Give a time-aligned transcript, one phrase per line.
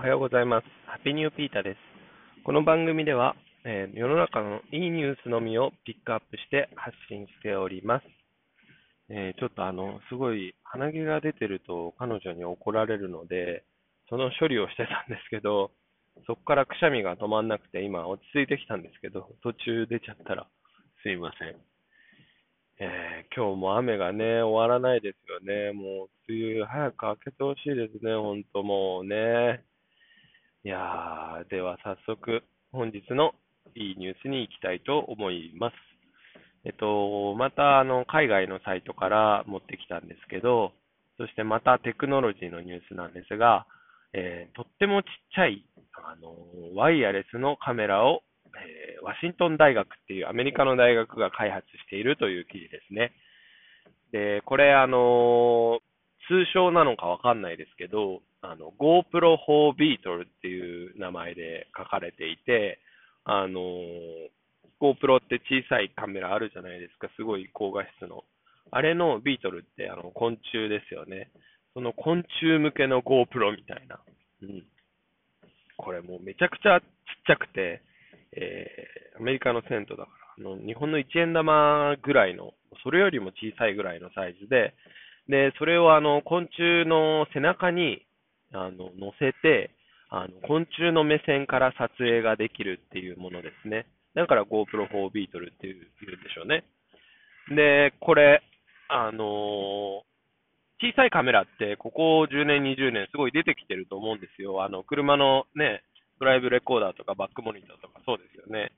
[0.00, 0.64] おはようございます。
[0.86, 1.76] ハッピーニューピーターです。
[2.42, 8.06] この番組では、えー世の中のいいニュースのみをピックアップして発信しております。
[9.10, 13.62] えーちょっとあの、すごい鼻毛が出てると彼女に怒られるので、
[14.08, 15.70] その処理をしてたんですけど、
[16.26, 20.48] そこからくしゃみが止まんなくて、今落ち着いてきたんですけど、途中出ちゃったら
[21.02, 21.56] すいません。
[22.80, 25.72] えー今日も雨がね、終わらないですよね。
[25.72, 29.62] もう、梅雨早く明けてほしいですね、ほんともうね。
[30.62, 33.32] いやー、では早速、本日の
[33.74, 35.74] いいニュースに行きたいと思います。
[36.66, 40.72] えっと、また、あの、海外のサイトから持ってきたんですけど、
[41.16, 43.66] そしてまたテクノロジーのニュースなんですが、
[44.12, 46.36] えーとってもちっちゃい、あの、
[46.74, 53.12] ワイヤレスのカメラを、えーワシントン大学っていうアメリカの大学が開発しているという記事ですね。
[54.12, 55.80] で、これ、あの
[56.28, 62.78] 通称なのかわかんないですけど、あの、GoPro 4 Beetle っていう名前で書かれていて、
[63.24, 63.60] あの
[64.80, 68.24] GoPro って小さいカメラあるじゃないですか、すごい高画質の。
[68.70, 71.30] あれのビートルってあの昆虫ですよね。
[71.74, 74.00] その昆虫向けの GoPro みたいな。
[74.42, 74.64] うん。
[75.76, 76.86] これもうめちゃくちゃちっ
[77.26, 77.82] ちゃくて、
[78.32, 82.52] えー、アメリカの銭湯だから、あの、日本の1円玉ぐらいの、
[82.82, 84.74] それよりも小さいぐらいのサイズで、
[85.28, 88.02] で、それをあの、昆虫の背中に、
[88.52, 89.70] あの、乗せて、
[90.08, 93.86] あの、昆虫の目線から撮影ができるっていうものですね。
[94.14, 96.64] だから GoPro 4 Beetle っていう、言うんでしょうね。
[97.54, 98.42] で、これ、
[98.88, 100.02] あの
[100.80, 104.64] 小さいカメラって、ここ10年、20年、すごい出てきてると思うんですよ。
[104.64, 105.84] あの、車のね、
[106.18, 108.72] ドライブレコーダーとかバックモニターとかそうですよね。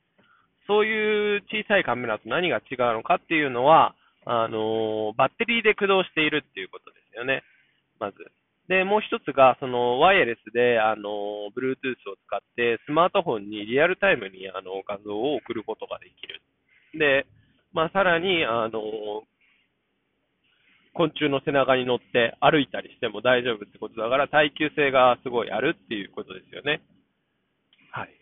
[0.66, 7.42] そういう小さいカメラと何が違うのかっていうのは、あのバッテリーで駆動しているっていうことですよね。
[7.98, 8.16] まず。
[8.72, 16.40] で、もう一つが、その、ワイヤレスで、あの、Bluetooth を使って、スマートフォンにリアルタイムに、あの、画像を送ることができる。
[16.98, 17.26] で、
[17.74, 18.80] まあ、さらに、あの、
[20.94, 26.80] 昆虫の背中に乗って歩いたりしても大丈夫ってことだから、耐久性がすごいあるっていうことですよね。
[27.90, 28.12] はい。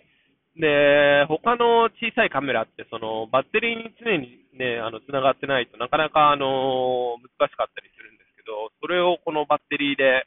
[0.58, 10.26] で、他の小さいカメラって、その、バッテリーに常にね、あの、繋がってないとなかなか、あの、難しかったりするんですけど、それをこのバッテリーで、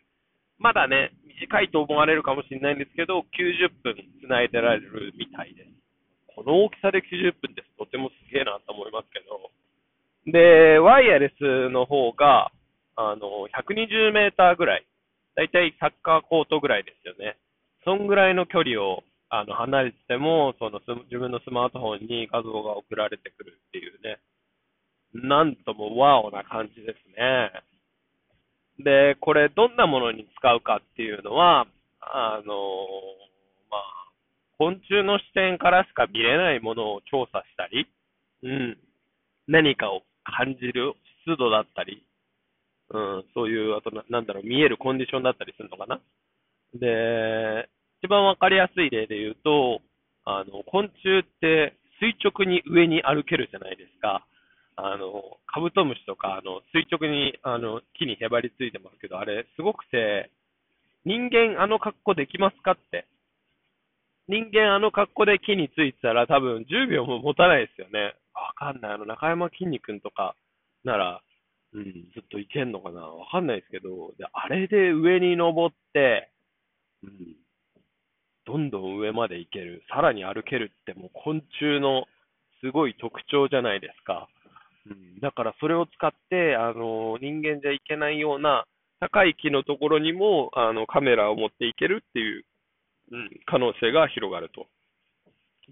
[0.64, 5.70] まだね、短いと思われるかもしれないんですけど、90分繋いでられるみたいです。
[6.34, 7.78] この大きさで90分です。
[7.78, 9.52] とてもすげえなと思いますけど。
[10.32, 12.50] で、ワイヤレスの方が、
[12.96, 14.86] あの、120メーターぐらい。
[15.36, 17.36] だいたいサッカーコートぐらいですよね。
[17.84, 20.80] そんぐらいの距離を、あの、離れてても、その、
[21.12, 24.20] 自分のスマートフォンに画像が送られてくるっていうね。
[25.14, 27.52] なんともワオな感じですね。
[28.84, 31.66] で、これどんなものに使うかっていうのは、
[32.02, 32.54] あの、
[33.72, 34.12] まあ、
[34.58, 37.88] 昆虫の視点からしか見れないものを調査したり、
[38.44, 38.78] うん、
[39.48, 40.94] 何かを感じる
[41.26, 42.04] 湿度だったり、
[42.90, 46.00] うん、そういう、あとな、なんだろう、見えるコンディションだったりするのかな。
[46.74, 47.70] で、
[48.04, 49.82] 一番わかりやすい例で言うと、
[50.26, 54.26] あの、昆虫って垂直に上に歩けるじゃないですか。
[54.76, 60.32] あの、カブトムシとか、あの、垂直に、あの、木にへばりついてますけど、あれ、すごくて、
[61.06, 63.06] 人間あの格好できますかって。
[64.30, 68.16] 人間あの格好で木についてたら多分10秒も持たないですよね。
[68.34, 68.92] わかんない。
[68.94, 70.36] あの、中山きんに君とか
[70.86, 71.22] なら、
[71.74, 71.84] うん、
[72.14, 76.32] ずっといけんのかなわかんないですけど、で、あれで上に登って、
[77.04, 77.36] うん、
[78.46, 79.84] どんどん上まで行ける。
[79.90, 82.06] さらに歩けるってもう昆虫の
[82.62, 84.30] すごい特徴じゃないですか。
[84.90, 88.66] うん、だからそれを使って、あの、人間じゃいけないような
[89.00, 92.46] 高い木のところにも、あの、カメラを持っていけるっていう、
[93.12, 94.68] うん、可能性が広がると。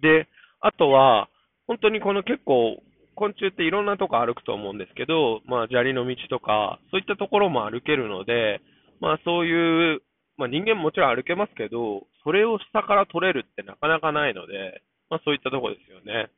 [0.02, 0.28] で、
[0.60, 1.30] あとは、
[1.68, 2.82] 本当にこの結構、
[3.16, 8.62] 昆虫っていろんなとこ歩くと思うんですけど、まあ、砂利の道とか、そういったところも歩けるので、
[9.00, 10.02] まあ、そういう、
[10.38, 16.30] まあ、人間ももちろん歩けますけど、それを下から撮れるってなかなかないので、まあ、そういったとこですよね。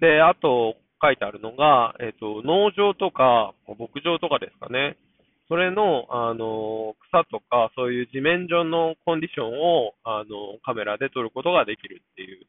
[0.00, 4.96] で、あと、書いてあるのが、えっ、と、農場とか、牧場とかですかね。
[5.48, 12.46] それの、あの、草とか、そういう地面上のコンディションを、あの、カメラで撮ることができるっていう。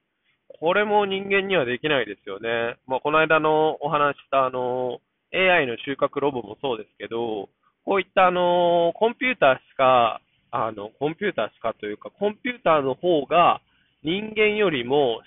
[0.60, 2.76] これも人間にはできないですよね。
[2.88, 5.00] まあ、この間のお話した、あの、
[5.34, 7.50] AI の収穫ロボもそうですけど、
[7.86, 13.62] こういった、あの、コンピューターしか、あの、コンピューターしかというか、コンピューターの方が
[14.04, 15.22] 人間よりも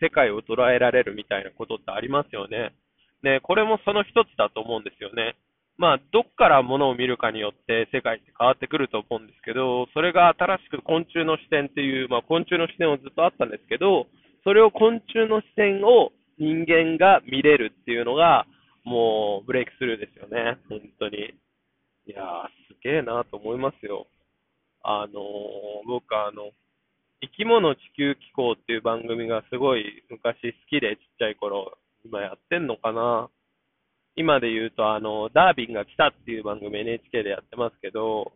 [0.00, 2.74] 世界を捉えられるみたいなことってありますよね。
[3.22, 5.36] ね、これもその一つだと思うんですよね。
[5.76, 14.06] まあ、どっからものを見るかによって世界って変わってくると思うんですけど、それが新しく昆虫の視点っていう、まあ、昆虫の視点はずっとあったんですけど、
[14.44, 18.46] それを昆虫の視点を人間が見れるっていうのが、
[18.84, 21.34] もうブレイクスルーですよね、本当に。
[22.06, 24.06] いやー、すげえなと思いますよ。
[24.82, 26.52] あのー、僕あの、
[27.22, 33.28] 生き物地球機構っていう番組がすごい昔好きでちっちゃい頃、今やってんのかな？
[34.16, 38.32] 今で言うと、あの、ダービンが来たっていう番組 NHK でやってますけど、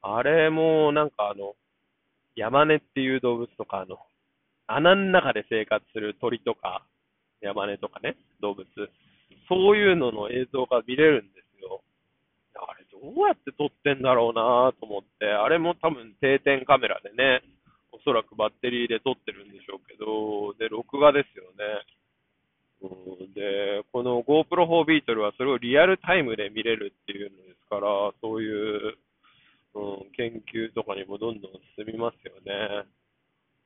[0.00, 1.54] あれもなんかあの、
[2.34, 3.98] 山根っていう動物とか、あの、
[4.66, 6.86] 穴の中で生活する鳥とか、
[7.40, 8.66] 山根とかね、動物。
[9.48, 11.82] そういうのの映像が見れるんですよ。
[12.54, 17.42] あれどうやって撮ってんだろうなと思って、あれも多分定点カメラでね、
[17.98, 21.82] おそらくバッテリーで撮ってるんでしょうけど、で、録画ですよね。
[23.34, 28.98] で、この GoPro 4ビートルはそれをリアルタイムで見れるっていうのですから、そういう、
[29.74, 32.86] うん、研究とかにもどんどん進みますよね。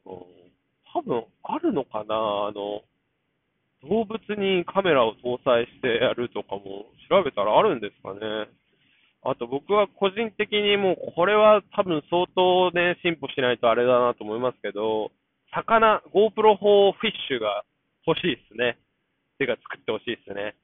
[0.06, 0.52] うん、
[0.92, 2.82] 多分あるのかなあの、
[3.82, 8.48] 動物にカメラを搭載してやるとかも調べたらあるんですかね。
[9.24, 15.12] あと僕は個人的にもうこれは多分相当ね、進歩しないとあれだなと思いますけど、
[15.54, 17.64] 魚、GoPro 4フィッシュが
[18.06, 18.78] 欲しいですね。
[19.38, 20.56] てか作ってほしいですね。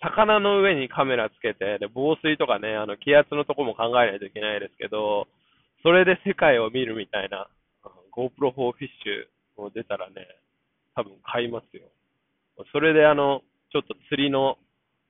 [0.00, 5.26] 魚の上にカメラつけて、で、防水とかね、あの、気圧のとこも考えないといけないですけど、
[5.82, 7.48] それで世界を見るみたいな、
[8.16, 10.26] GoPro 4フィッシュも出たらね、
[10.94, 11.82] 多分買いますよ。
[12.72, 13.42] それであの、
[13.72, 14.58] ちょっと釣りの、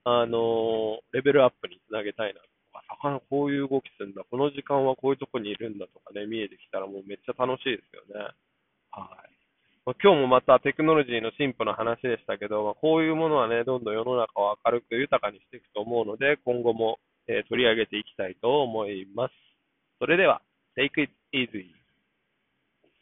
[0.05, 2.41] あのレベルアップにつなげたいな、
[2.88, 8.31] 魚こういう動きするんだ、この時間はこういうとこにいるんだとかね、見えてきたらもうめっちゃ楽しいですよね。
[8.91, 9.37] はい。
[10.03, 16.99] 今日もまたテクノロジーの進歩の話でしたけど、まあ、こういうものはね、どんどん世の中を明るく豊かにしていくと思うので、今後も、
[17.29, 19.33] えー、取り上げていきたいと思います。
[20.00, 20.43] それでは、
[20.77, 21.75] Take it easy.